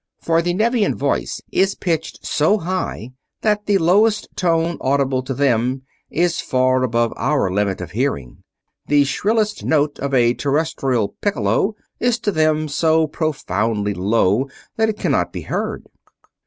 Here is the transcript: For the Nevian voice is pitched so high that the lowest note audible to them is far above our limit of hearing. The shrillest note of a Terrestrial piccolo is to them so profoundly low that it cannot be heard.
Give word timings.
For 0.19 0.41
the 0.41 0.55
Nevian 0.55 0.95
voice 0.95 1.41
is 1.51 1.75
pitched 1.75 2.25
so 2.25 2.57
high 2.57 3.11
that 3.41 3.67
the 3.67 3.77
lowest 3.77 4.27
note 4.41 4.79
audible 4.81 5.21
to 5.21 5.33
them 5.35 5.83
is 6.09 6.41
far 6.41 6.81
above 6.81 7.13
our 7.17 7.51
limit 7.51 7.81
of 7.81 7.91
hearing. 7.91 8.39
The 8.87 9.03
shrillest 9.03 9.63
note 9.63 9.99
of 9.99 10.11
a 10.15 10.33
Terrestrial 10.33 11.09
piccolo 11.21 11.75
is 11.99 12.17
to 12.21 12.31
them 12.31 12.67
so 12.67 13.05
profoundly 13.05 13.93
low 13.93 14.49
that 14.75 14.89
it 14.89 14.97
cannot 14.97 15.31
be 15.31 15.41
heard. 15.41 15.85